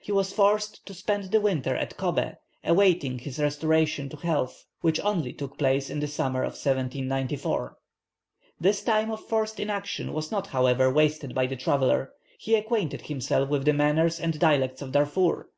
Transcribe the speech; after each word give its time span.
He 0.00 0.10
was 0.10 0.32
forced 0.32 0.84
to 0.86 0.92
spend 0.92 1.30
the 1.30 1.40
winter 1.40 1.76
at 1.76 1.96
Cobbeh, 1.96 2.34
awaiting 2.64 3.20
his 3.20 3.38
restoration 3.38 4.08
to 4.08 4.16
health, 4.16 4.64
which 4.80 4.98
only 4.98 5.32
took 5.32 5.56
place 5.56 5.88
in 5.88 6.00
the 6.00 6.08
summer 6.08 6.40
of 6.40 6.54
1794. 6.54 7.76
This 8.58 8.82
time 8.82 9.12
of 9.12 9.24
forced 9.24 9.60
inaction 9.60 10.12
was 10.12 10.32
not, 10.32 10.48
however, 10.48 10.90
wasted 10.92 11.32
by 11.32 11.46
the 11.46 11.54
traveller; 11.54 12.10
he 12.40 12.56
acquainted 12.56 13.02
himself 13.02 13.48
with 13.50 13.64
the 13.66 13.72
manners 13.72 14.18
and 14.18 14.40
dialects 14.40 14.82
of 14.82 14.90
Darfur. 14.90 15.48